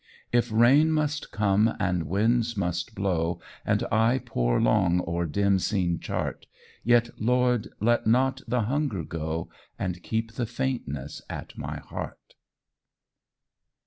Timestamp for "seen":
5.59-5.99